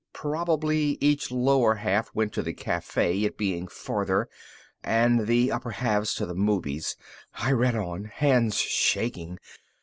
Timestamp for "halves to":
5.73-6.25